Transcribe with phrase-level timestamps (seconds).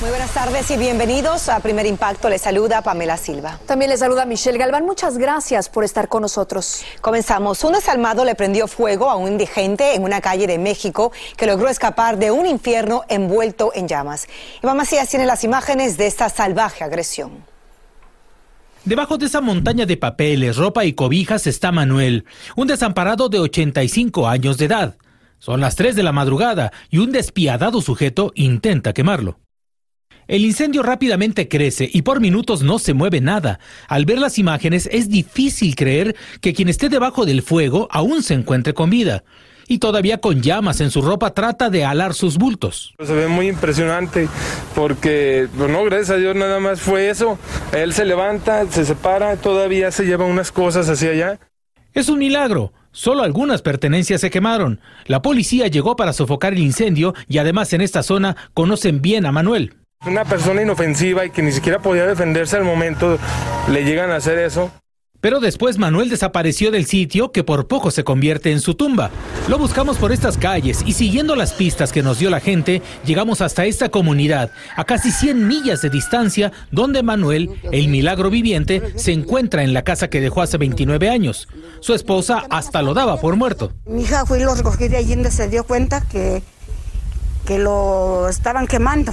[0.00, 2.30] Muy buenas tardes y bienvenidos a Primer Impacto.
[2.30, 3.60] Les saluda Pamela Silva.
[3.66, 4.86] También les saluda Michelle Galván.
[4.86, 6.82] Muchas gracias por estar con nosotros.
[7.02, 7.62] Comenzamos.
[7.64, 11.68] Un desalmado le prendió fuego a un indigente en una calle de México que logró
[11.68, 14.26] escapar de un infierno envuelto en llamas.
[14.62, 17.44] Iván Macías tiene las imágenes de esta salvaje agresión.
[18.86, 22.24] Debajo de esa montaña de papeles, ropa y cobijas está Manuel,
[22.56, 24.96] un desamparado de 85 años de edad.
[25.38, 29.36] Son las 3 de la madrugada y un despiadado sujeto intenta quemarlo.
[30.30, 33.58] El incendio rápidamente crece y por minutos no se mueve nada.
[33.88, 38.34] Al ver las imágenes es difícil creer que quien esté debajo del fuego aún se
[38.34, 39.24] encuentre con vida.
[39.66, 42.94] Y todavía con llamas en su ropa trata de alar sus bultos.
[43.04, 44.28] Se ve muy impresionante
[44.76, 47.36] porque, pues, no, gracias a Dios nada más fue eso.
[47.72, 51.40] Él se levanta, se separa, todavía se lleva unas cosas hacia allá.
[51.92, 52.72] Es un milagro.
[52.92, 54.80] Solo algunas pertenencias se quemaron.
[55.06, 59.32] La policía llegó para sofocar el incendio y además en esta zona conocen bien a
[59.32, 59.79] Manuel.
[60.06, 63.18] Una persona inofensiva y que ni siquiera podía defenderse al momento,
[63.70, 64.70] le llegan a hacer eso.
[65.20, 69.10] Pero después Manuel desapareció del sitio que por poco se convierte en su tumba.
[69.46, 73.42] Lo buscamos por estas calles y siguiendo las pistas que nos dio la gente, llegamos
[73.42, 79.12] hasta esta comunidad, a casi 100 millas de distancia, donde Manuel, el milagro viviente, se
[79.12, 81.46] encuentra en la casa que dejó hace 29 años.
[81.80, 83.74] Su esposa hasta lo daba por muerto.
[83.84, 86.42] Mi hija fue y lo recogí de allí donde se dio cuenta que,
[87.50, 89.12] que lo estaban quemando.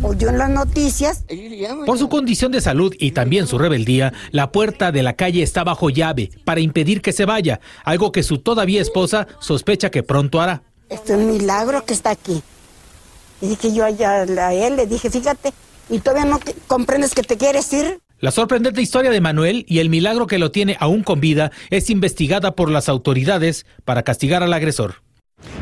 [0.00, 1.22] Oyó en las noticias.
[1.84, 5.64] Por su condición de salud y también su rebeldía, la puerta de la calle está
[5.64, 10.40] bajo llave para impedir que se vaya, algo que su todavía esposa sospecha que pronto
[10.40, 10.62] hará.
[10.88, 12.42] Esto es un milagro que está aquí.
[13.42, 15.52] Y dije yo allá a él, le dije, fíjate,
[15.90, 17.98] y todavía no comprendes que te quieres ir.
[18.18, 21.90] La sorprendente historia de Manuel y el milagro que lo tiene aún con vida es
[21.90, 25.03] investigada por las autoridades para castigar al agresor.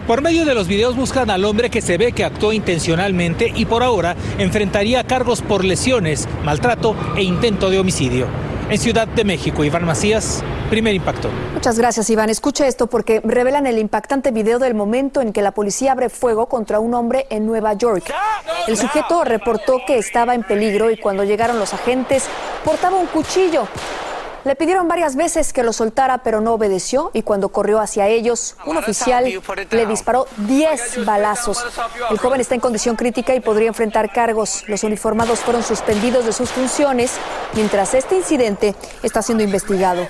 [0.07, 3.67] Por medio de los videos buscan al hombre que se ve que actuó intencionalmente y
[3.67, 8.27] por ahora enfrentaría cargos por lesiones, maltrato e intento de homicidio.
[8.69, 11.29] En Ciudad de México, Iván Macías, primer impacto.
[11.55, 12.31] Muchas gracias, Iván.
[12.31, 16.47] Escuche esto porque revelan el impactante video del momento en que la policía abre fuego
[16.47, 18.13] contra un hombre en Nueva York.
[18.67, 22.25] El sujeto reportó que estaba en peligro y cuando llegaron los agentes
[22.65, 23.69] portaba un cuchillo.
[24.45, 28.57] Le pidieron varias veces que lo soltara, pero no obedeció y cuando corrió hacia ellos,
[28.67, 29.25] un oficial
[29.71, 31.65] le disparó 10 balazos.
[32.11, 34.65] El joven está en condición crítica y podría enfrentar cargos.
[34.67, 37.13] Los uniformados fueron suspendidos de sus funciones
[37.55, 40.07] mientras este incidente está siendo investigado.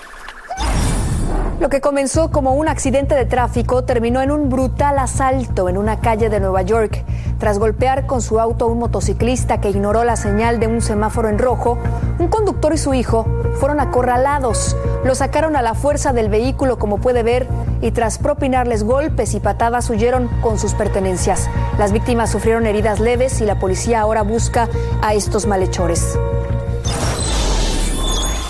[1.60, 6.00] Lo que comenzó como un accidente de tráfico terminó en un brutal asalto en una
[6.00, 7.04] calle de Nueva York.
[7.38, 11.28] Tras golpear con su auto a un motociclista que ignoró la señal de un semáforo
[11.28, 11.78] en rojo,
[12.18, 14.76] un conductor y su hijo fueron acorralados.
[15.04, 17.46] Lo sacaron a la fuerza del vehículo, como puede ver,
[17.80, 21.48] y tras propinarles golpes y patadas huyeron con sus pertenencias.
[21.78, 24.68] Las víctimas sufrieron heridas leves y la policía ahora busca
[25.00, 26.18] a estos malhechores.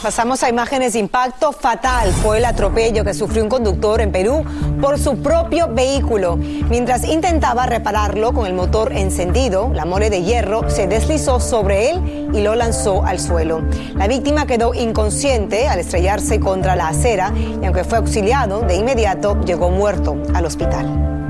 [0.03, 2.11] Pasamos a imágenes de impacto fatal.
[2.11, 4.45] Fue el atropello que sufrió un conductor en Perú
[4.81, 6.37] por su propio vehículo.
[6.37, 12.31] Mientras intentaba repararlo con el motor encendido, la mole de hierro se deslizó sobre él
[12.35, 13.63] y lo lanzó al suelo.
[13.95, 19.41] La víctima quedó inconsciente al estrellarse contra la acera y aunque fue auxiliado, de inmediato
[19.43, 21.22] llegó muerto al hospital.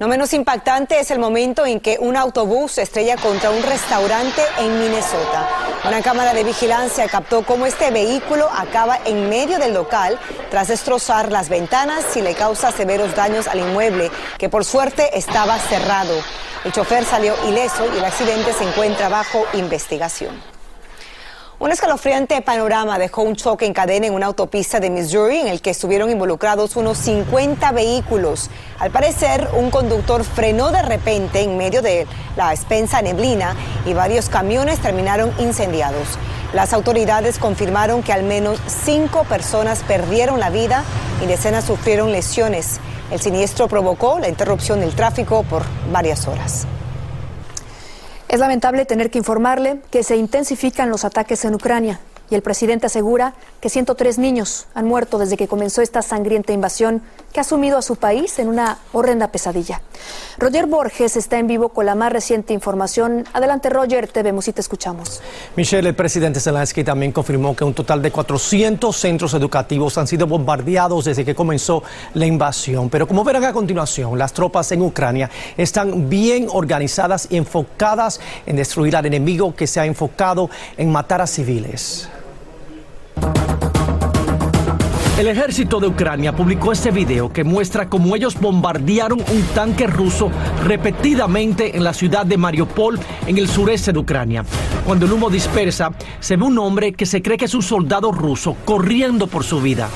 [0.00, 4.40] No menos impactante es el momento en que un autobús se estrella contra un restaurante
[4.58, 5.46] en Minnesota.
[5.86, 10.18] Una cámara de vigilancia captó cómo este vehículo acaba en medio del local
[10.50, 15.58] tras destrozar las ventanas y le causa severos daños al inmueble, que por suerte estaba
[15.58, 16.14] cerrado.
[16.64, 20.59] El chofer salió ileso y el accidente se encuentra bajo investigación.
[21.60, 25.60] Un escalofriante panorama dejó un choque en cadena en una autopista de Missouri en el
[25.60, 28.48] que estuvieron involucrados unos 50 vehículos.
[28.78, 33.54] Al parecer, un conductor frenó de repente en medio de la expensa neblina
[33.84, 36.08] y varios camiones terminaron incendiados.
[36.54, 40.82] Las autoridades confirmaron que al menos cinco personas perdieron la vida
[41.22, 42.80] y decenas sufrieron lesiones.
[43.10, 46.66] El siniestro provocó la interrupción del tráfico por varias horas.
[48.30, 51.98] Es lamentable tener que informarle que se intensifican los ataques en Ucrania
[52.30, 57.02] y el presidente asegura que 103 niños han muerto desde que comenzó esta sangrienta invasión
[57.32, 59.82] que ha sumido a su país en una horrenda pesadilla.
[60.38, 63.24] Roger Borges está en vivo con la más reciente información.
[63.32, 65.20] Adelante, Roger, te vemos y te escuchamos.
[65.56, 70.26] Michelle, el presidente Zelensky también confirmó que un total de 400 centros educativos han sido
[70.26, 71.82] bombardeados desde que comenzó
[72.14, 72.88] la invasión.
[72.88, 78.56] Pero como verán a continuación, las tropas en Ucrania están bien organizadas y enfocadas en
[78.56, 82.08] destruir al enemigo que se ha enfocado en matar a civiles.
[85.20, 90.30] El ejército de Ucrania publicó este video que muestra cómo ellos bombardearon un tanque ruso
[90.64, 94.46] repetidamente en la ciudad de Mariupol, en el sureste de Ucrania.
[94.86, 98.12] Cuando el humo dispersa, se ve un hombre que se cree que es un soldado
[98.12, 99.90] ruso corriendo por su vida.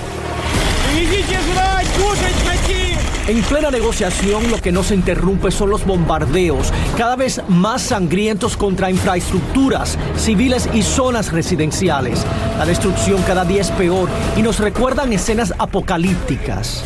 [3.27, 8.55] En plena negociación, lo que no se interrumpe son los bombardeos, cada vez más sangrientos
[8.55, 12.23] contra infraestructuras, civiles y zonas residenciales.
[12.59, 16.85] La destrucción cada día es peor y nos recuerdan escenas apocalípticas.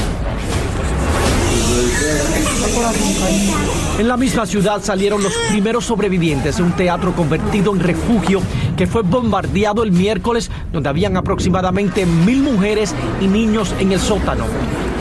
[3.99, 8.41] En la misma ciudad salieron los primeros sobrevivientes de un teatro convertido en refugio
[8.77, 14.45] que fue bombardeado el miércoles, donde habían aproximadamente mil mujeres y niños en el sótano.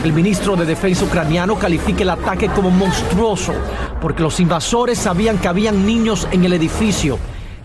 [0.04, 3.52] El ministro de Defensa ucraniano califica el ataque como monstruoso
[4.00, 7.18] porque los invasores sabían que habían niños en el edificio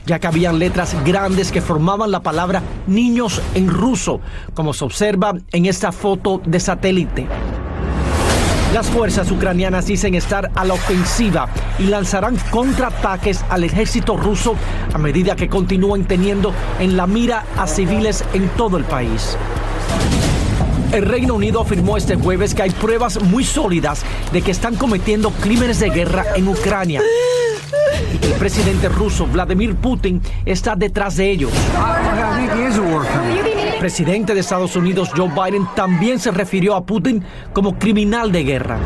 [0.06, 4.20] ya que habían letras grandes que formaban la palabra niños en ruso,
[4.54, 7.28] como se observa en esta foto de satélite.
[8.74, 11.48] Las fuerzas ucranianas dicen estar a la ofensiva
[11.78, 14.56] y lanzarán contraataques al ejército ruso
[14.92, 19.38] a medida que continúen teniendo en la mira a civiles en todo el país.
[20.94, 25.32] El Reino Unido afirmó este jueves que hay pruebas muy sólidas de que están cometiendo
[25.32, 27.02] crímenes de guerra en Ucrania.
[28.22, 31.52] El presidente ruso Vladimir Putin está detrás de ellos.
[33.74, 37.24] El presidente de Estados Unidos Joe Biden también se refirió a Putin
[37.54, 38.78] como criminal de guerra.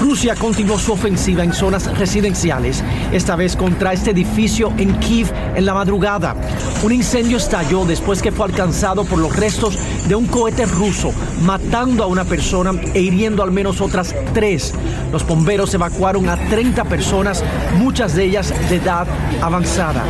[0.00, 5.66] Rusia continuó su ofensiva en zonas residenciales, esta vez contra este edificio en Kiev en
[5.66, 6.36] la madrugada.
[6.84, 11.12] Un incendio estalló después que fue alcanzado por los restos de un cohete ruso,
[11.42, 14.72] matando a una persona e hiriendo al menos otras tres.
[15.10, 17.42] Los bomberos evacuaron a 30 personas,
[17.78, 19.08] muchas de ellas de edad
[19.42, 20.04] avanzada.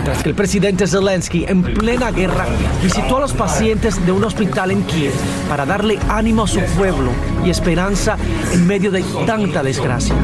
[0.00, 2.46] Mientras que el presidente Zelensky, en plena guerra,
[2.82, 5.12] visitó a los pacientes de un hospital en Kiev
[5.46, 7.10] para darle ánimo a su pueblo
[7.44, 8.16] y esperanza
[8.50, 10.14] en medio de tanta desgracia.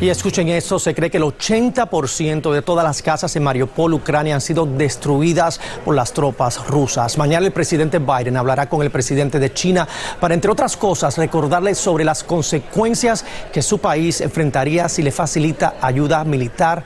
[0.00, 4.36] Y escuchen eso, se cree que el 80% de todas las casas en Mariupol, Ucrania,
[4.36, 7.18] han sido destruidas por las tropas rusas.
[7.18, 9.86] Mañana el presidente Biden hablará con el presidente de China
[10.20, 15.74] para, entre otras cosas, recordarle sobre las consecuencias que su país enfrentaría si le facilita
[15.80, 16.84] ayuda militar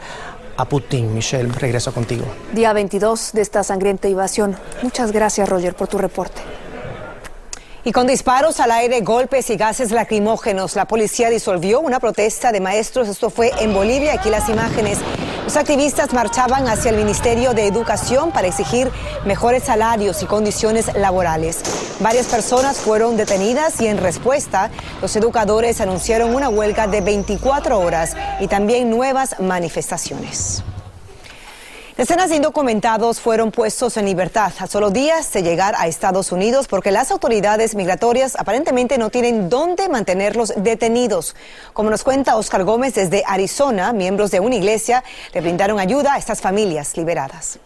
[0.57, 1.15] a Putin.
[1.15, 2.25] Michelle, regreso contigo.
[2.53, 4.57] Día 22 de esta sangrienta invasión.
[4.83, 6.43] Muchas gracias, Roger, por tu reporte.
[7.85, 12.61] Y con disparos al aire, golpes y gases lacrimógenos, la policía disolvió una protesta de
[12.61, 13.09] maestros.
[13.09, 14.13] Esto fue en Bolivia.
[14.15, 14.99] Aquí las imágenes.
[15.43, 18.89] Los activistas marchaban hacia el Ministerio de Educación para exigir
[19.27, 21.61] mejores salarios y condiciones laborales.
[21.99, 24.71] Varias personas fueron detenidas y en respuesta,
[25.01, 30.63] los educadores anunciaron una huelga de 24 horas y también nuevas manifestaciones.
[31.97, 36.67] Decenas de indocumentados fueron puestos en libertad a solo días de llegar a Estados Unidos
[36.67, 41.37] porque las autoridades migratorias aparentemente no tienen dónde mantenerlos detenidos.
[41.75, 46.19] Como nos cuenta Oscar Gómez desde Arizona, miembros de una iglesia le brindaron ayuda a
[46.19, 47.59] estas familias liberadas.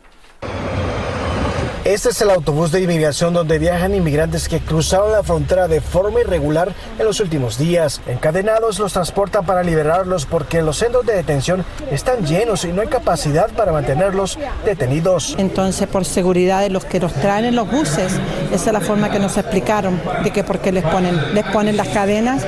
[1.86, 6.20] Este es el autobús de inmigración donde viajan inmigrantes que cruzaron la frontera de forma
[6.20, 8.00] irregular en los últimos días.
[8.08, 12.88] Encadenados los transportan para liberarlos porque los centros de detención están llenos y no hay
[12.88, 15.36] capacidad para mantenerlos detenidos.
[15.38, 18.14] Entonces, por seguridad de los que los traen en los buses,
[18.50, 21.76] esa es la forma que nos explicaron de que por qué les ponen, les ponen
[21.76, 22.42] las cadenas,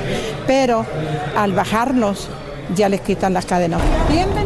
[0.48, 0.84] pero
[1.36, 2.28] al bajarnos
[2.74, 3.80] ya les quitan las cadenas.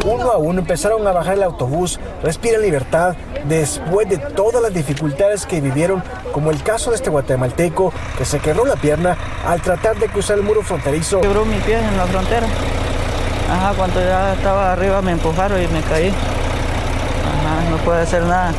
[0.05, 3.15] Uno a uno empezaron a bajar el autobús, respiran libertad
[3.49, 6.03] después de todas las dificultades que vivieron,
[6.33, 10.39] como el caso de este guatemalteco que se quebró la pierna al tratar de cruzar
[10.39, 11.21] el muro fronterizo.
[11.21, 12.47] Quebró mi pie en la frontera.
[13.51, 16.09] Ajá, cuando ya estaba arriba me empujaron y me caí.
[16.09, 18.53] Ajá, no puede hacer nada.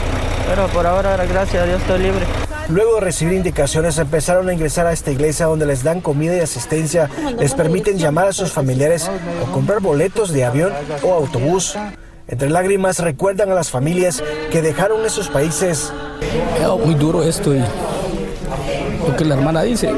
[0.48, 2.26] Pero por ahora, gracias a Dios, estoy libre.
[2.70, 6.40] Luego de recibir indicaciones, empezaron a ingresar a esta iglesia donde les dan comida y
[6.40, 9.10] asistencia, les permiten llamar a sus familiares
[9.42, 10.72] o comprar boletos de avión
[11.04, 11.76] o autobús.
[12.28, 15.92] Entre lágrimas recuerdan a las familias que dejaron esos países.
[16.84, 19.92] muy duro esto y lo que la hermana dice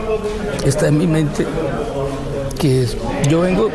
[0.65, 1.45] está en mi mente,
[2.59, 2.87] que
[3.29, 3.69] yo vengo,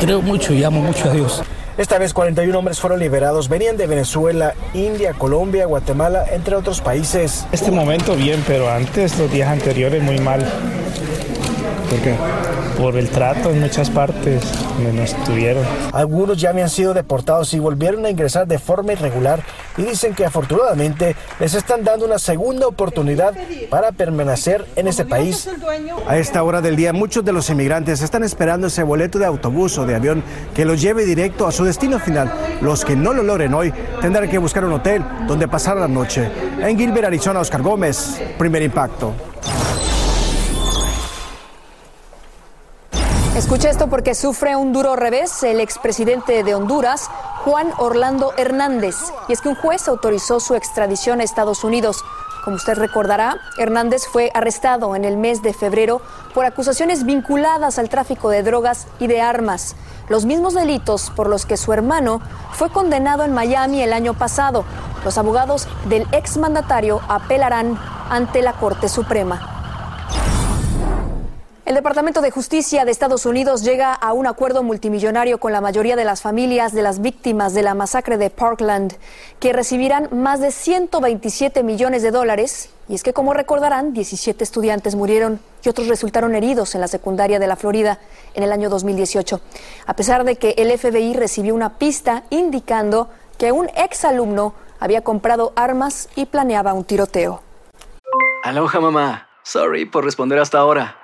[0.00, 1.42] creo mucho y amo mucho a Dios.
[1.76, 7.46] Esta vez 41 hombres fueron liberados, venían de Venezuela, India, Colombia, Guatemala, entre otros países.
[7.50, 10.40] Este momento bien, pero antes, los días anteriores, muy mal.
[11.90, 12.14] ¿Por qué?
[12.78, 14.42] Por el trato en muchas partes
[14.74, 15.64] donde nos tuvieron.
[15.92, 19.42] Algunos ya habían sido deportados y volvieron a ingresar de forma irregular
[19.76, 23.34] y dicen que afortunadamente les están dando una segunda oportunidad
[23.70, 25.48] para permanecer en ese país.
[26.08, 29.78] A esta hora del día muchos de los inmigrantes están esperando ese boleto de autobús
[29.78, 30.22] o de avión
[30.54, 32.32] que los lleve directo a su destino final.
[32.60, 36.28] Los que no lo logren hoy tendrán que buscar un hotel donde pasar la noche.
[36.60, 39.14] En Gilbert, Arizona, Oscar Gómez, primer impacto.
[43.44, 47.10] Escucha esto porque sufre un duro revés el expresidente de Honduras,
[47.44, 48.96] Juan Orlando Hernández.
[49.28, 52.02] Y es que un juez autorizó su extradición a Estados Unidos.
[52.42, 56.00] Como usted recordará, Hernández fue arrestado en el mes de febrero
[56.32, 59.76] por acusaciones vinculadas al tráfico de drogas y de armas,
[60.08, 62.22] los mismos delitos por los que su hermano
[62.52, 64.64] fue condenado en Miami el año pasado.
[65.04, 69.63] Los abogados del exmandatario apelarán ante la Corte Suprema.
[71.66, 75.96] El Departamento de Justicia de Estados Unidos llega a un acuerdo multimillonario con la mayoría
[75.96, 78.98] de las familias de las víctimas de la masacre de Parkland,
[79.40, 82.68] que recibirán más de 127 millones de dólares.
[82.86, 87.38] Y es que, como recordarán, 17 estudiantes murieron y otros resultaron heridos en la secundaria
[87.38, 87.98] de la Florida
[88.34, 89.40] en el año 2018.
[89.86, 95.54] A pesar de que el FBI recibió una pista indicando que un exalumno había comprado
[95.56, 97.40] armas y planeaba un tiroteo.
[98.42, 99.28] Aloha, mamá.
[99.44, 101.03] Sorry por responder hasta ahora.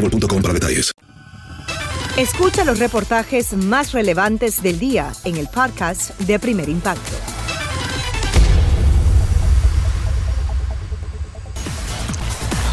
[0.00, 0.92] boostmobile.com para detalles.
[2.16, 7.16] Escucha los reportajes más relevantes del día en el podcast de Primer Impacto.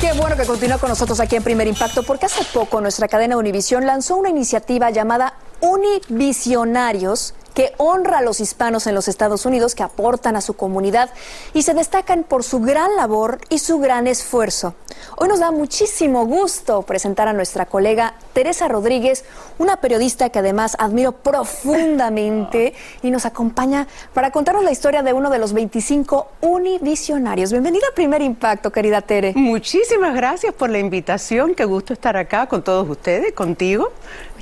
[0.01, 3.37] Qué bueno que continúa con nosotros aquí en Primer Impacto, porque hace poco nuestra cadena
[3.37, 9.73] Univisión lanzó una iniciativa llamada Univisionarios que honra a los hispanos en los Estados Unidos
[9.73, 11.09] que aportan a su comunidad
[11.53, 14.75] y se destacan por su gran labor y su gran esfuerzo.
[15.17, 19.23] Hoy nos da muchísimo gusto presentar a nuestra colega Teresa Rodríguez,
[19.57, 25.29] una periodista que además admiro profundamente y nos acompaña para contarnos la historia de uno
[25.29, 27.51] de los 25 univisionarios.
[27.51, 29.31] Bienvenida a Primer Impacto, querida Tere.
[29.35, 31.55] Muchísimas gracias por la invitación.
[31.55, 33.91] Qué gusto estar acá con todos ustedes, contigo.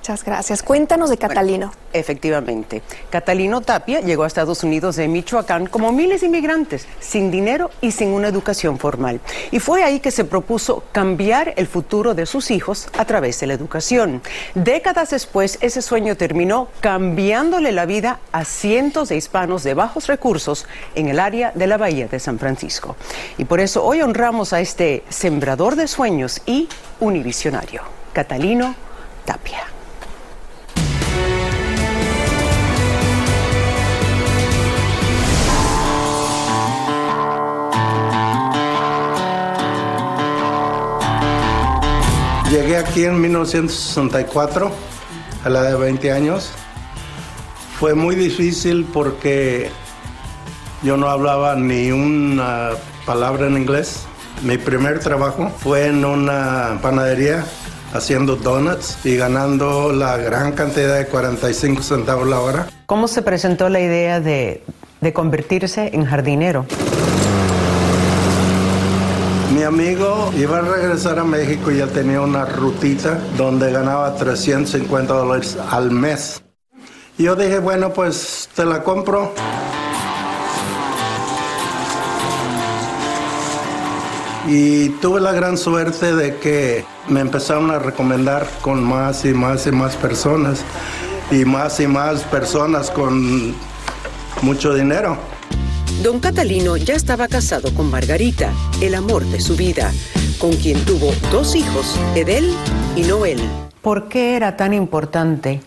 [0.04, 0.64] Muchas gracias.
[0.64, 1.72] Cuéntanos de Catalino.
[1.94, 2.82] efectivamente.
[3.10, 7.92] Catalino Tapia llegó a Estados Unidos de Michoacán como miles de inmigrantes, sin dinero y
[7.92, 9.22] sin una educación formal.
[9.52, 13.48] Y fue ahí que se propuso cambiar el futuro de sus hijos a través de
[13.48, 14.22] la educación.
[14.56, 20.66] Décadas después, ese sueño terminó cambiándole la vida a cientos de hispanos de bajos recursos
[20.96, 22.98] en el área de la Bahía de San Francisco.
[23.38, 26.68] Y por eso hoy honramos a este sembrador de sueños y
[27.00, 28.76] univisionario, Catalino
[29.24, 29.63] Tapia.
[42.74, 44.72] Llegué aquí en 1964,
[45.44, 46.50] a la de 20 años.
[47.80, 49.70] Fue muy difícil porque
[50.82, 52.72] yo no hablaba ni una
[53.06, 54.08] palabra en inglés.
[54.42, 57.46] Mi primer trabajo fue en una panadería
[57.94, 62.70] haciendo donuts y ganando la gran cantidad de 45 centavos la hora.
[62.88, 64.64] ¿Cómo se presentó la idea de,
[65.00, 66.66] de convertirse en jardinero?
[69.64, 75.14] Mi amigo iba a regresar a México y ya tenía una rutita donde ganaba 350
[75.14, 76.44] dólares al mes.
[77.18, 79.34] Yo dije, bueno, pues te la compro.
[84.50, 89.66] Y tuve la gran suerte de que me empezaron a recomendar con más y más
[89.66, 90.60] y más personas.
[91.32, 93.56] Y más y más personas con
[94.42, 95.18] mucho dinero.
[96.04, 99.90] Don Catalino ya estaba casado con Margarita, el amor de su vida,
[100.38, 102.54] con quien tuvo dos hijos, Edel
[102.98, 103.40] y Noel.
[103.82, 105.62] ¿Por qué era tan importante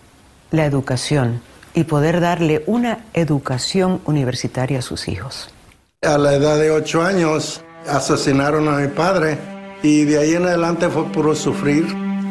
[0.50, 1.40] la educación
[1.72, 5.48] y poder darle una educación universitaria a sus hijos?
[6.02, 9.38] A la edad de ocho años asesinaron a mi padre
[9.82, 11.86] y de ahí en adelante fue puro sufrir.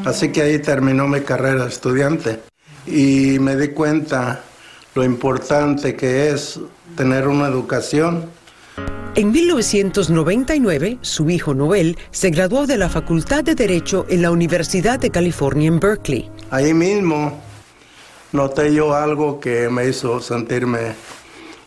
[0.05, 2.39] Así que ahí terminó mi carrera de estudiante
[2.85, 4.41] y me di cuenta
[4.93, 6.59] lo importante que es
[6.95, 8.25] tener una educación.
[9.15, 14.99] En 1999, su hijo Noel se graduó de la Facultad de Derecho en la Universidad
[14.99, 16.29] de California en Berkeley.
[16.51, 17.39] Ahí mismo
[18.33, 20.93] noté yo algo que me hizo sentirme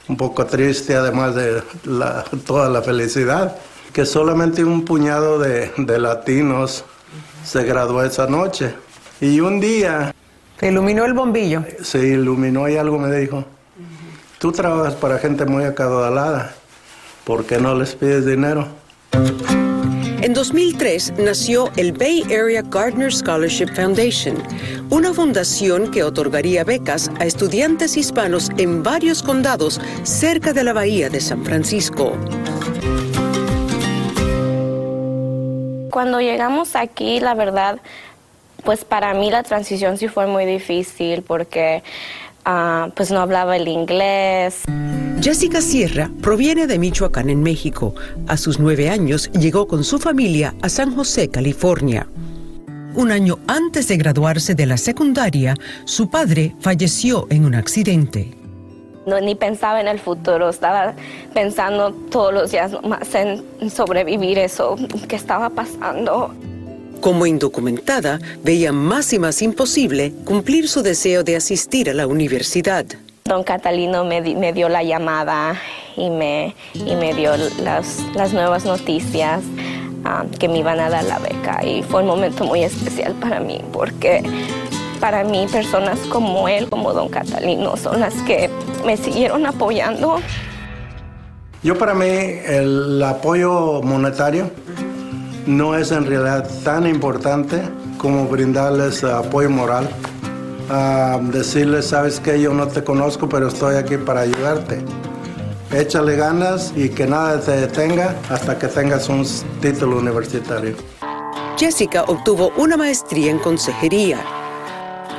[0.09, 3.57] un poco triste, además de la- toda la felicidad,
[3.93, 6.85] que solamente un puñado de, de latinos
[7.45, 8.75] se graduó esa noche.
[9.21, 10.15] Y un día...
[10.59, 11.65] ¿Te iluminó el bombillo?
[11.83, 13.45] Se iluminó y algo me dijo,
[14.38, 16.55] tú trabajas para gente muy acaudalada,
[17.24, 18.68] ¿por qué no les pides dinero?
[20.20, 24.37] En 2003 nació el Bay Area Gardner Scholarship Foundation,
[24.90, 31.09] una fundación que otorgaría becas a estudiantes hispanos en varios condados cerca de la bahía
[31.09, 32.16] de San Francisco.
[35.90, 37.81] Cuando llegamos aquí, la verdad,
[38.64, 41.83] pues para mí la transición sí fue muy difícil porque
[42.49, 44.63] ah, pues no hablaba el inglés.
[45.21, 47.95] Jessica Sierra proviene de Michoacán, en México.
[48.27, 52.09] A sus nueve años llegó con su familia a San José, California.
[52.95, 58.35] Un año antes de graduarse de la secundaria, su padre falleció en un accidente.
[59.07, 60.95] No, ni pensaba en el futuro, estaba
[61.33, 64.77] pensando todos los días más en sobrevivir eso
[65.09, 66.35] que estaba pasando.
[67.01, 72.85] Como indocumentada, veía más y más imposible cumplir su deseo de asistir a la universidad.
[73.25, 75.55] Don Catalino me, me dio la llamada
[75.97, 77.33] y me, y me dio
[77.63, 79.43] las, las nuevas noticias
[80.05, 81.65] ah, que me iban a dar la beca.
[81.65, 84.23] Y fue un momento muy especial para mí porque
[84.99, 88.51] para mí personas como él, como don Catalino, son las que
[88.85, 90.21] me siguieron apoyando.
[91.63, 94.51] Yo para mí el apoyo monetario
[95.46, 97.62] no es en realidad tan importante
[97.98, 99.88] como brindarles apoyo moral.
[100.70, 104.85] A decirles, sabes que yo no te conozco, pero estoy aquí para ayudarte.
[105.72, 109.27] Échale ganas y que nada te detenga hasta que tengas un
[109.61, 110.77] título universitario.
[111.59, 114.20] Jessica obtuvo una maestría en consejería.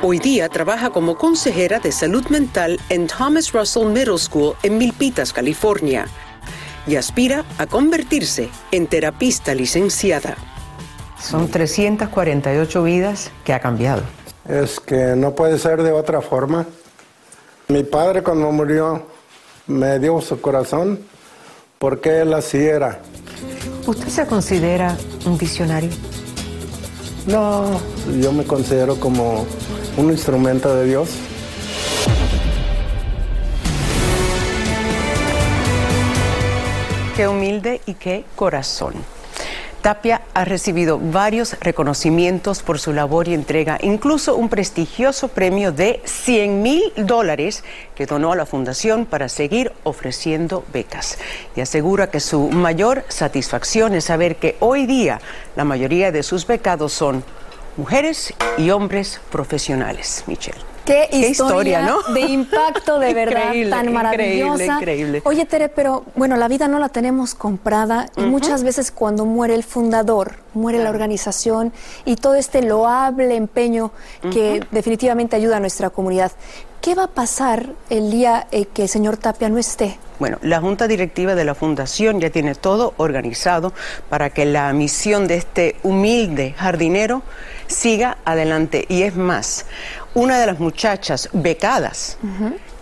[0.02, 5.32] Hoy día trabaja como consejera de salud mental en Thomas Russell Middle School en Milpitas,
[5.32, 6.06] California,
[6.86, 10.36] y aspira a convertirse en terapista licenciada.
[11.20, 14.02] Son 348 vidas que ha cambiado.
[14.48, 16.66] Es que no puede ser de otra forma.
[17.68, 19.06] Mi padre cuando murió
[19.66, 21.00] me dio su corazón
[21.78, 23.00] porque él así era.
[23.86, 25.90] ¿Usted se considera un visionario?
[27.26, 27.80] No,
[28.20, 29.46] yo me considero como
[29.96, 31.10] un instrumento de Dios.
[37.16, 38.94] Qué humilde y qué corazón.
[39.82, 46.02] Tapia ha recibido varios reconocimientos por su labor y entrega, incluso un prestigioso premio de
[46.04, 51.18] 100 mil dólares que donó a la fundación para seguir ofreciendo becas.
[51.56, 55.20] Y asegura que su mayor satisfacción es saber que hoy día
[55.56, 57.24] la mayoría de sus becados son
[57.78, 60.24] mujeres y hombres profesionales.
[60.26, 60.60] Michelle.
[60.90, 62.02] Qué, historia, ¿no?
[62.12, 64.64] de impacto de verdad tan maravillosa.
[64.64, 65.22] Increíble, increíble.
[65.24, 69.54] Oye, Tere, pero bueno, la vida no la tenemos comprada y muchas veces cuando muere
[69.54, 71.72] el fundador, muere la organización
[72.04, 73.92] y todo este loable empeño
[74.32, 76.32] que definitivamente ayuda a nuestra comunidad.
[76.80, 79.98] ¿Qué va a pasar el día eh, que el señor Tapia no esté?
[80.18, 83.74] Bueno, la Junta Directiva de la Fundación ya tiene todo organizado
[84.08, 87.22] para que la misión de este humilde jardinero
[87.66, 88.86] siga adelante.
[88.88, 89.66] Y es más,
[90.14, 92.18] una de las muchachas becadas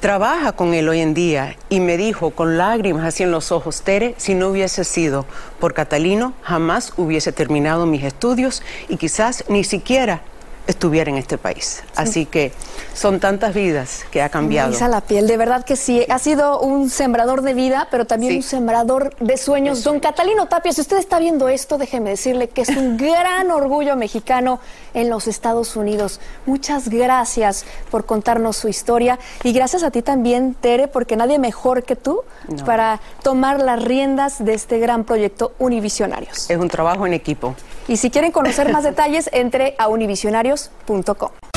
[0.00, 3.82] trabaja con él hoy en día y me dijo con lágrimas así en los ojos,
[3.82, 5.26] Tere, si no hubiese sido
[5.58, 10.22] por Catalino, jamás hubiese terminado mis estudios y quizás ni siquiera
[10.68, 11.82] estuviera en este país.
[11.96, 12.52] Así que
[12.94, 14.76] son tantas vidas que ha cambiado.
[14.78, 16.04] a la piel, de verdad que sí.
[16.10, 19.82] Ha sido un sembrador de vida, pero también un sembrador de sueños.
[19.82, 23.96] Don Catalino Tapia, si usted está viendo esto, déjeme decirle que es un gran orgullo
[23.96, 24.60] mexicano
[24.98, 26.20] en los Estados Unidos.
[26.44, 31.84] Muchas gracias por contarnos su historia y gracias a ti también, Tere, porque nadie mejor
[31.84, 32.22] que tú
[32.64, 36.50] para tomar las riendas de este gran proyecto Univisionarios.
[36.50, 37.54] Es un trabajo en equipo.
[37.86, 41.47] Y si quieren conocer más detalles, entre a univisionarios.com.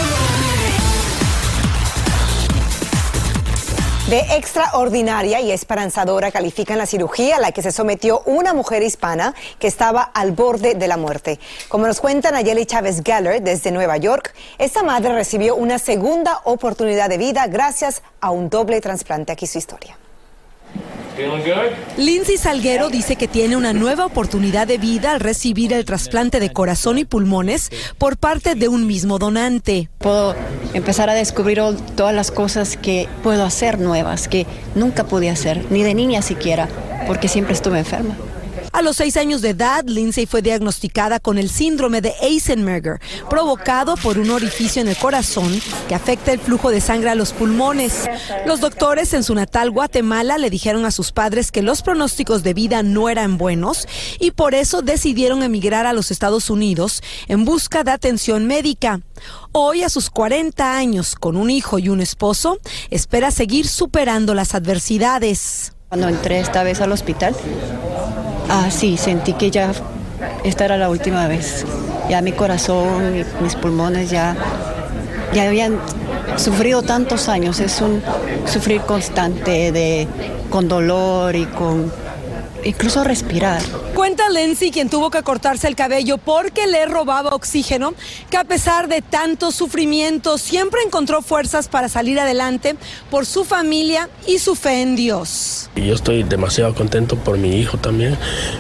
[4.12, 9.34] De extraordinaria y esperanzadora califican la cirugía a la que se sometió una mujer hispana
[9.58, 11.40] que estaba al borde de la muerte.
[11.70, 17.08] Como nos cuenta Nayeli Chávez Geller desde Nueva York, esta madre recibió una segunda oportunidad
[17.08, 19.32] de vida gracias a un doble trasplante.
[19.32, 19.98] Aquí su historia.
[21.98, 26.52] Lindsay Salguero dice que tiene una nueva oportunidad de vida al recibir el trasplante de
[26.52, 29.90] corazón y pulmones por parte de un mismo donante.
[30.00, 30.36] Puedo
[30.74, 31.62] empezar a descubrir
[31.96, 36.70] todas las cosas que puedo hacer nuevas, que nunca pude hacer, ni de niña siquiera,
[37.08, 38.16] porque siempre estuve enferma.
[38.74, 43.96] A los seis años de edad, Lindsay fue diagnosticada con el síndrome de Eisenberger, provocado
[43.98, 48.10] por un orificio en el corazón que afecta el flujo de sangre a los pulmones.
[48.46, 52.54] Los doctores en su natal Guatemala le dijeron a sus padres que los pronósticos de
[52.54, 53.88] vida no eran buenos
[54.20, 59.02] y por eso decidieron emigrar a los Estados Unidos en busca de atención médica.
[59.52, 62.58] Hoy, a sus 40 años, con un hijo y un esposo,
[62.90, 65.74] espera seguir superando las adversidades.
[65.90, 67.36] Cuando entré esta vez al hospital,
[68.54, 69.72] Ah, sí, sentí que ya
[70.44, 71.66] esta era la última vez.
[72.10, 74.36] Ya mi corazón, mis pulmones ya,
[75.34, 75.80] ya habían
[76.36, 77.62] sufrido tantos años.
[77.62, 78.04] Es un
[78.46, 80.06] sufrir constante de,
[80.50, 81.94] con dolor y con
[82.66, 83.62] incluso respirar.
[84.02, 87.94] Cuenta Lenzi, quien tuvo que cortarse el cabello porque le robaba oxígeno,
[88.32, 92.76] que a pesar de tanto sufrimiento siempre encontró fuerzas para salir adelante
[93.12, 95.70] por su familia y su fe en Dios.
[95.76, 98.18] Y yo estoy demasiado contento por mi hijo también,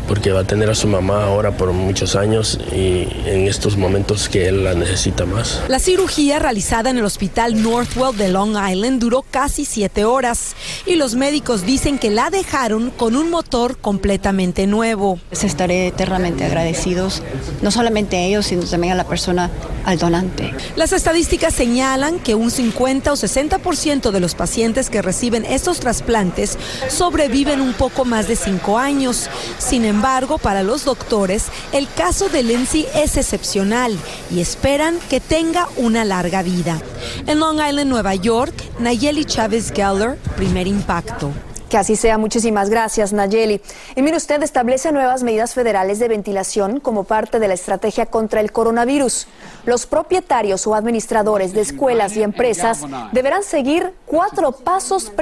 [0.08, 4.30] porque va a tener a su mamá ahora por muchos años y en estos momentos
[4.30, 5.63] que él la necesita más.
[5.69, 10.97] La cirugía realizada en el hospital Northwell de Long Island duró casi siete horas y
[10.97, 15.19] los médicos dicen que la dejaron con un motor completamente nuevo.
[15.32, 17.24] Estaré eternamente agradecidos,
[17.62, 19.50] no solamente a ellos, sino también a la persona,
[19.86, 20.54] al donante.
[20.76, 26.58] Las estadísticas señalan que un 50 o 60% de los pacientes que reciben estos trasplantes
[26.89, 29.30] sobreviven un poco más de cinco años.
[29.58, 33.98] Sin embargo, para los doctores, el caso de Lindsay es excepcional
[34.30, 36.82] y esperan que tenga una larga vida.
[37.26, 41.32] En Long Island, Nueva York, Nayeli Chávez Geller, primer impacto.
[41.71, 42.17] Que así sea.
[42.17, 43.62] Muchísimas gracias, Nayeli.
[43.95, 48.41] Y mire, usted establece nuevas medidas federales de ventilación como parte de la estrategia contra
[48.41, 49.27] el coronavirus.
[49.63, 52.81] Los propietarios o administradores de escuelas y empresas
[53.13, 55.13] deberán seguir cuatro pasos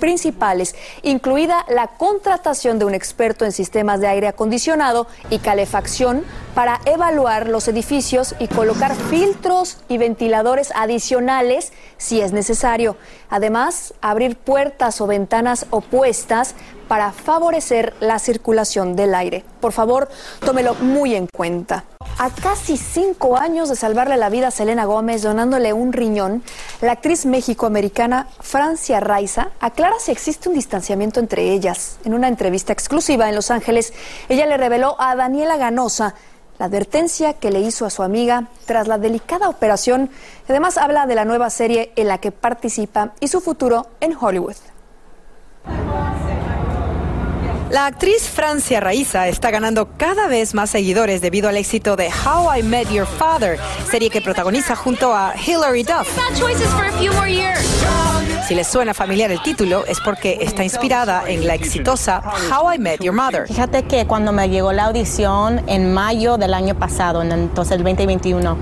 [0.00, 6.24] principales, incluida la contratación de un experto en sistemas de aire acondicionado y calefacción
[6.56, 12.96] para evaluar los edificios y colocar filtros y ventiladores adicionales si es necesario.
[13.30, 16.54] Además, abrir puertas o ventanas opuestas
[16.88, 19.44] para favorecer la circulación del aire.
[19.60, 20.08] Por favor,
[20.40, 21.84] tómelo muy en cuenta.
[22.18, 26.42] A casi cinco años de salvarle la vida a Selena Gómez donándole un riñón,
[26.80, 31.98] la actriz mexicoamericana Francia Raiza aclara si existe un distanciamiento entre ellas.
[32.04, 33.92] En una entrevista exclusiva en Los Ángeles,
[34.28, 36.14] ella le reveló a Daniela Ganosa
[36.58, 40.10] la advertencia que le hizo a su amiga tras la delicada operación.
[40.48, 44.71] Además habla de la nueva serie en la que participa y su futuro en Hollywood.
[47.72, 52.58] La actriz Francia Raiza está ganando cada vez más seguidores debido al éxito de How
[52.58, 53.58] I Met Your Father,
[53.90, 56.06] serie que protagoniza junto a Hilary Duff.
[58.46, 62.78] Si les suena familiar el título, es porque está inspirada en la exitosa How I
[62.78, 63.46] Met Your Mother.
[63.48, 67.84] Fíjate que cuando me llegó la audición en mayo del año pasado, en entonces el
[67.84, 68.58] 2021,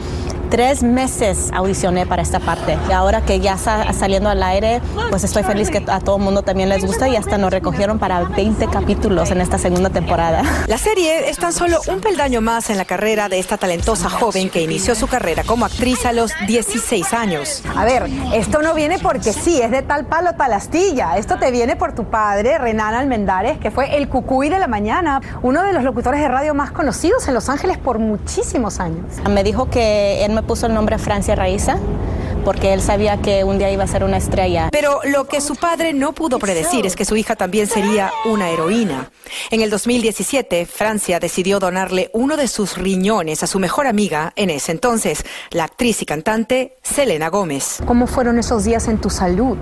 [0.50, 5.22] Tres meses audicioné para esta parte y ahora que ya está saliendo al aire, pues
[5.22, 8.24] estoy feliz que a todo el mundo también les gusta y hasta nos recogieron para
[8.24, 10.42] 20 capítulos en esta segunda temporada.
[10.66, 14.50] La serie es tan solo un peldaño más en la carrera de esta talentosa joven
[14.50, 17.62] que inició su carrera como actriz a los 16 años.
[17.76, 21.16] A ver, esto no viene porque sí, es de tal palo tal astilla.
[21.16, 25.20] Esto te viene por tu padre, Renan Almendares, que fue el cucuy de la mañana,
[25.42, 29.04] uno de los locutores de radio más conocidos en Los Ángeles por muchísimos años.
[29.30, 31.78] Me dijo que él me puso el nombre Francia Raiza
[32.44, 34.68] porque él sabía que un día iba a ser una estrella.
[34.72, 38.50] Pero lo que su padre no pudo predecir es que su hija también sería una
[38.50, 39.10] heroína.
[39.50, 44.50] En el 2017, Francia decidió donarle uno de sus riñones a su mejor amiga en
[44.50, 47.78] ese entonces, la actriz y cantante Selena Gómez.
[47.86, 49.56] ¿Cómo fueron esos días en tu salud?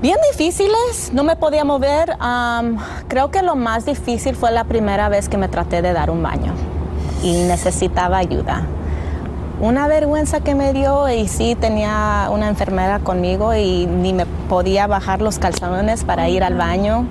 [0.00, 2.16] Bien difíciles, no me podía mover.
[3.08, 6.22] creo que lo más difícil fue la primera vez que me traté de dar un
[6.22, 6.54] baño
[7.22, 8.66] y necesitaba ayuda
[9.62, 14.88] una vergüenza que me dio y sí tenía una enfermera conmigo y ni me podía
[14.88, 17.06] bajar los calzones para ir al baño.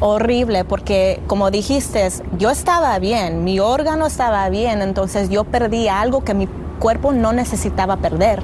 [0.00, 6.24] Horrible, porque como dijiste, yo estaba bien, mi órgano estaba bien, entonces yo perdí algo
[6.24, 6.48] que mi
[6.80, 8.42] cuerpo no necesitaba perder.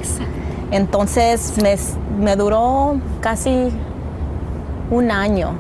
[0.71, 1.77] Entonces me,
[2.25, 3.71] me duró casi
[4.93, 5.55] un año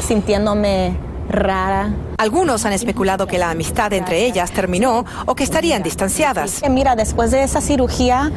[0.00, 0.96] sintiéndome
[1.32, 1.90] rara.
[2.18, 6.62] Algunos han especulado que la amistad entre ellas terminó o que estarían distanciadas.
[6.70, 8.30] Mira, después de esa cirugía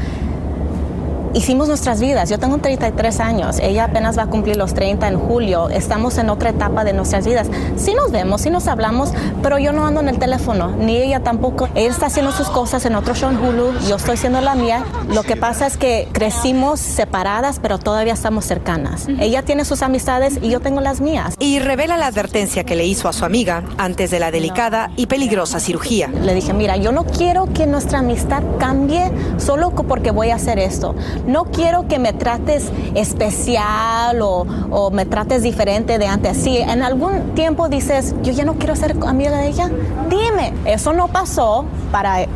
[1.35, 2.29] hicimos nuestras vidas.
[2.29, 5.69] Yo tengo 33 años, ella apenas va a cumplir los 30 en julio.
[5.69, 7.47] Estamos en otra etapa de nuestras vidas.
[7.75, 11.19] Sí nos vemos, sí nos hablamos, pero yo no ando en el teléfono, ni ella
[11.19, 11.67] tampoco.
[11.75, 14.85] Ella está haciendo sus cosas en otro show en Hulu, yo estoy haciendo la mía.
[15.09, 19.07] Lo que pasa es que crecimos separadas, pero todavía estamos cercanas.
[19.19, 21.35] Ella tiene sus amistades y yo tengo las mías.
[21.39, 25.07] Y revela la advertencia que le hizo a su amiga antes de la delicada y
[25.07, 26.07] peligrosa cirugía.
[26.07, 30.59] Le dije, mira, yo no quiero que nuestra amistad cambie solo porque voy a hacer
[30.59, 30.95] esto
[31.27, 36.37] no quiero que me trates especial o, me trates diferente de antes.
[36.37, 39.69] Si en algún tiempo dices, yo ya no quiero ser amiga de ella,
[40.09, 40.53] dime.
[40.65, 42.27] Eso no pasó para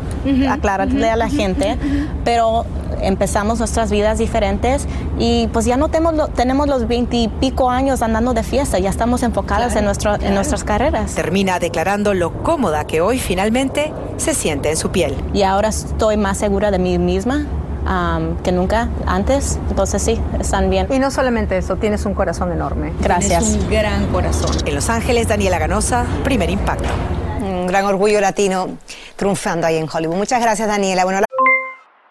[0.48, 1.76] aclararle a la gente,
[2.24, 2.64] pero
[3.02, 4.86] empezamos nuestras vidas diferentes
[5.18, 9.76] y pues ya no tenemos, tenemos los veintipico años andando de fiesta, ya estamos enfocadas
[9.76, 11.14] en, nuestro, en nuestras carreras.
[11.14, 15.16] Termina declarando lo cómoda que hoy finalmente se siente en su piel.
[15.32, 17.46] Y ahora estoy más segura de mí misma,
[18.44, 19.58] que nunca antes.
[19.68, 20.86] Entonces sí, están bien.
[20.90, 22.92] Y no solamente eso, tienes un corazón enorme.
[23.00, 23.44] Gracias.
[23.44, 24.50] Tienes un gran corazón.
[24.64, 26.88] En Los Ángeles, Daniela Ganosa, primer impacto.
[27.40, 28.68] Un gran orgullo latino
[29.16, 30.16] triunfando ahí en Hollywood.
[30.16, 31.04] Muchas gracias, Daniela.
[31.04, 31.20] Bueno,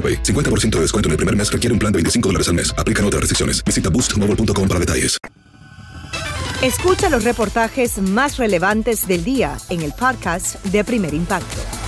[0.00, 2.72] 50% de descuento en el primer mes requiere un plan de 25 dólares al mes.
[2.78, 3.62] Aplican otras restricciones.
[3.64, 5.18] Visita boostmobile.com para detalles.
[6.62, 11.79] Escucha los reportajes más relevantes del día en el podcast de Primer Impacto.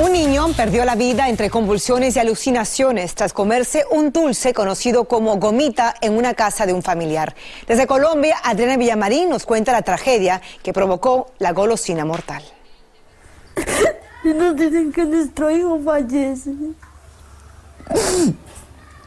[0.00, 5.38] Un niño perdió la vida entre convulsiones y alucinaciones tras comerse un dulce conocido como
[5.38, 7.34] gomita en una casa de un familiar.
[7.66, 12.44] Desde Colombia, Adriana Villamarín nos cuenta la tragedia que provocó la golosina mortal.
[14.22, 16.52] Nos dicen que nuestro hijo fallece.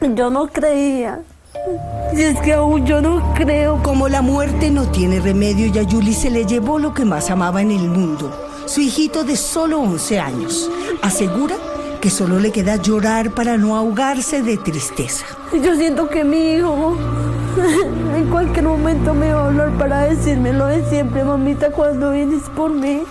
[0.00, 1.20] Yo no creía.
[2.12, 3.82] Y es que aún yo no creo.
[3.82, 7.30] Como la muerte no tiene remedio y a Yuli se le llevó lo que más
[7.30, 10.70] amaba en el mundo su hijito de solo 11 años.
[11.02, 11.56] Asegura
[12.00, 15.24] que solo le queda llorar para no ahogarse de tristeza.
[15.52, 16.96] Yo siento que mi hijo
[18.16, 22.42] en cualquier momento me va a hablar para decirme lo de siempre, mamita, cuando vienes
[22.56, 23.02] por mí.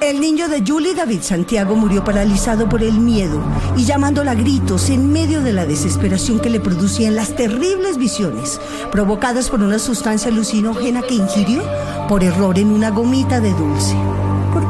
[0.00, 3.42] El niño de Julie David Santiago murió paralizado por el miedo
[3.76, 8.60] y llamándola a gritos en medio de la desesperación que le producían las terribles visiones
[8.92, 11.62] provocadas por una sustancia alucinógena que ingirió
[12.08, 13.96] por error en una gomita de dulce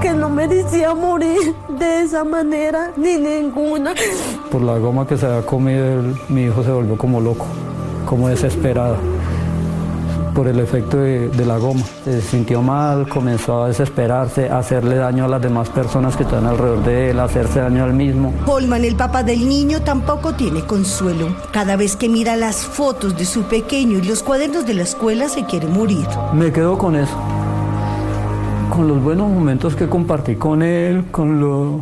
[0.06, 3.92] porque no merecía morir de esa manera, ni ninguna.
[4.50, 7.46] Por la goma que se había comido, mi hijo se volvió como loco,
[8.04, 8.96] como desesperado
[10.34, 11.80] por el efecto de, de, la goma.
[12.04, 16.44] Se sintió mal, comenzó a desesperarse, a hacerle daño a las demás personas que están
[16.44, 18.34] alrededor de él, a hacerse daño al mismo.
[18.44, 21.34] Holman, el papá del niño, tampoco tiene consuelo.
[21.52, 25.30] Cada vez que mira las fotos de su pequeño y los cuadernos de la escuela
[25.30, 26.06] se quiere morir.
[26.34, 27.16] Me quedo con eso
[28.76, 31.80] con los buenos momentos que compartí con él, con lo...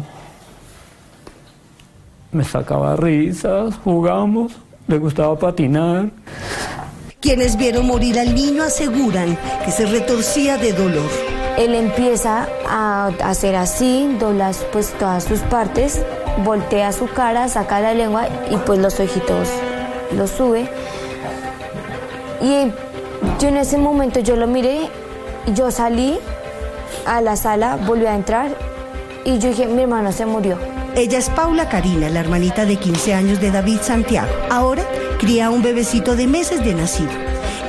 [2.31, 4.53] Me sacaba risas, jugamos,
[4.87, 6.11] le gustaba patinar.
[7.21, 11.11] Quienes vieron morir al niño aseguran que se retorcía de dolor.
[11.59, 16.01] Él empieza a hacer así, doblas pues todas sus partes,
[16.45, 19.49] voltea su cara, saca la lengua y pues los ojitos
[20.17, 20.69] los sube.
[22.41, 22.71] Y
[23.41, 24.89] yo en ese momento yo lo miré,
[25.55, 26.19] yo salí
[27.07, 28.57] a la sala, volvió a entrar
[29.25, 30.59] y yo dije, mi hermano se murió.
[30.97, 34.29] Ella es Paula Karina, la hermanita de 15 años de David Santiago.
[34.51, 34.85] Ahora
[35.19, 37.11] cría un bebecito de meses de nacido.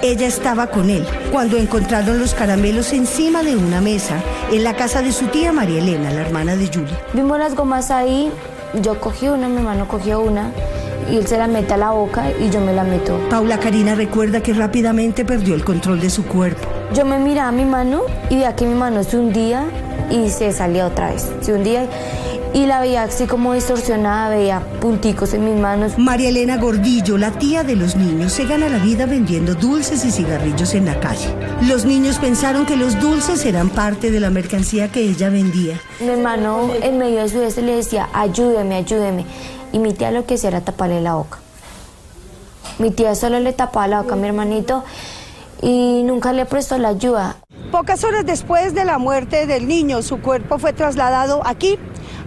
[0.03, 5.01] Ella estaba con él cuando encontraron los caramelos encima de una mesa en la casa
[5.01, 6.95] de su tía María Elena, la hermana de Julie.
[7.13, 8.31] Vimos las gomas ahí,
[8.81, 10.51] yo cogí una, mi hermano cogió una
[11.09, 13.19] y él se la mete a la boca y yo me la meto.
[13.29, 16.74] Paula Karina recuerda que rápidamente perdió el control de su cuerpo.
[16.93, 19.65] Yo me miraba mi mano y veía que mi mano se hundía
[20.11, 21.29] y se salía otra vez.
[21.41, 21.87] Se hundía
[22.53, 25.97] y la veía así como distorsionada, veía punticos en mis manos.
[25.97, 30.11] María Elena Gordillo, la tía de los niños, se gana la vida vendiendo dulces y
[30.11, 31.35] cigarrillos en la calle.
[31.63, 35.81] Los niños pensaron que los dulces eran parte de la mercancía que ella vendía.
[35.99, 39.25] Mi hermano en medio de su vez le decía, ayúdeme, ayúdeme.
[39.73, 41.39] Y mi tía lo que hacía era taparle la boca.
[42.79, 44.85] Mi tía solo le tapaba la boca a mi hermanito
[45.61, 47.37] y nunca le prestó la ayuda.
[47.71, 51.77] Pocas horas después de la muerte del niño, su cuerpo fue trasladado aquí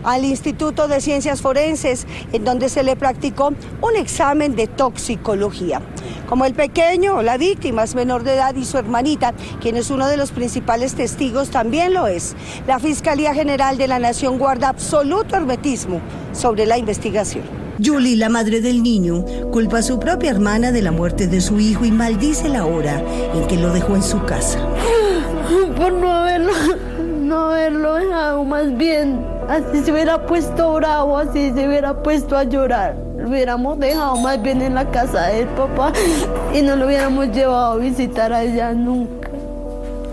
[0.04, 5.80] al Instituto de Ciencias Forenses, en donde se le practicó un examen de toxicología.
[6.28, 10.06] Como el pequeño, la víctima es menor de edad y su hermanita, quien es uno
[10.08, 12.36] de los principales testigos, también lo es.
[12.66, 16.00] La Fiscalía General de la Nación guarda absoluto hermetismo
[16.32, 17.67] sobre la investigación.
[17.84, 21.60] Julie, la madre del niño, culpa a su propia hermana de la muerte de su
[21.60, 23.00] hijo y maldice la hora
[23.34, 24.58] en que lo dejó en su casa.
[25.76, 26.52] Por no haberlo,
[27.20, 32.44] no haberlo dejado, más bien, así se hubiera puesto bravo, así se hubiera puesto a
[32.44, 32.96] llorar.
[33.16, 35.92] Lo hubiéramos dejado más bien en la casa del papá
[36.54, 39.17] y no lo hubiéramos llevado a visitar allá nunca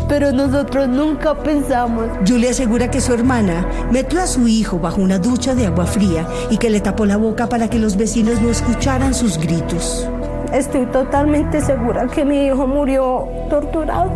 [0.07, 2.07] pero nosotros nunca pensamos.
[2.27, 6.27] Julia asegura que su hermana metió a su hijo bajo una ducha de agua fría
[6.49, 10.07] y que le tapó la boca para que los vecinos no escucharan sus gritos.
[10.53, 14.11] Estoy totalmente segura que mi hijo murió torturado,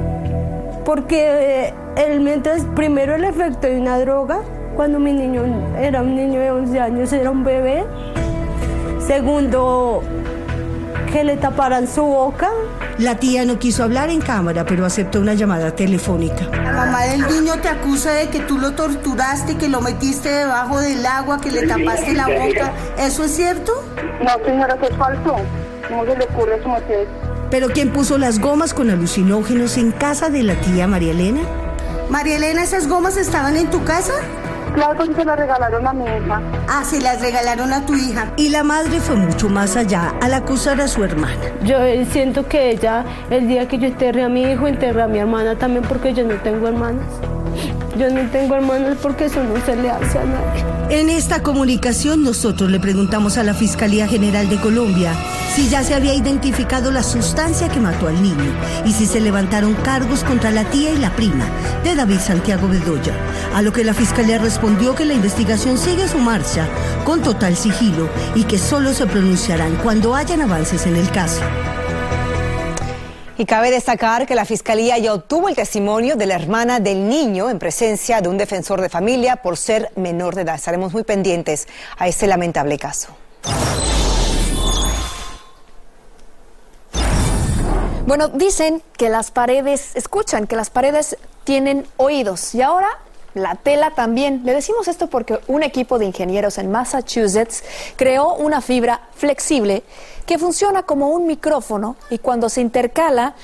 [0.86, 4.42] porque eh, él mientras primero el efecto de una droga,
[4.76, 5.44] cuando mi niño
[5.78, 7.84] era un niño de 11 años, era un bebé.
[9.06, 10.02] Segundo,
[11.10, 12.50] que le taparan su boca.
[12.98, 16.46] La tía no quiso hablar en cámara, pero aceptó una llamada telefónica.
[16.52, 20.80] La mamá del niño te acusa de que tú lo torturaste, que lo metiste debajo
[20.80, 22.74] del agua, que le tapaste la boca.
[22.98, 23.74] ¿Eso es cierto?
[24.24, 25.36] No, señora, eso es falso.
[25.88, 26.70] ¿Cómo se le ocurre eso,
[27.50, 31.42] ¿Pero quién puso las gomas con alucinógenos en casa de la tía María Elena?
[32.10, 34.14] María Elena, ¿esas gomas estaban en tu casa?
[34.80, 36.42] Claro, se las regalaron a mi hija.
[36.70, 38.32] Ah, se las regalaron a tu hija.
[38.38, 41.52] Y la madre fue mucho más allá al acusar a su hermana.
[41.66, 45.20] Yo siento que ella, el día que yo enterré a mi hijo, enterré a mi
[45.20, 47.04] hermana también porque yo no tengo hermanas.
[48.00, 50.64] Yo no tengo hermanos porque eso no se le hace a nadie.
[50.90, 55.14] En esta comunicación nosotros le preguntamos a la Fiscalía General de Colombia
[55.54, 58.54] si ya se había identificado la sustancia que mató al niño
[58.86, 61.44] y si se levantaron cargos contra la tía y la prima
[61.84, 63.14] de David Santiago Bedoya.
[63.54, 66.70] A lo que la Fiscalía respondió que la investigación sigue su marcha
[67.04, 71.42] con total sigilo y que solo se pronunciarán cuando hayan avances en el caso.
[73.40, 77.50] Y cabe destacar que la Fiscalía ya obtuvo el testimonio de la hermana del niño
[77.50, 80.56] en presencia de un defensor de familia por ser menor de edad.
[80.56, 81.66] Estaremos muy pendientes
[81.98, 83.16] a este lamentable caso.
[88.06, 91.16] Bueno, dicen que las paredes, escuchan que las paredes
[91.46, 92.90] tienen oídos y ahora
[93.34, 94.42] la tela también.
[94.46, 97.64] Le decimos esto porque un equipo de ingenieros en Massachusetts
[97.96, 99.84] creó una fibra flexible
[100.26, 103.36] que funciona como un micrófono y cuando se intercala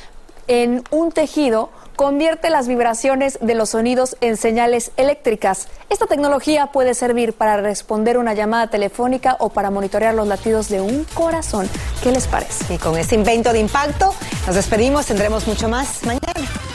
[0.47, 5.67] en un tejido convierte las vibraciones de los sonidos en señales eléctricas.
[5.89, 10.81] Esta tecnología puede servir para responder una llamada telefónica o para monitorear los latidos de
[10.81, 11.69] un corazón.
[12.03, 12.73] ¿Qué les parece?
[12.73, 14.13] Y con este invento de impacto
[14.45, 16.74] nos despedimos, tendremos mucho más mañana.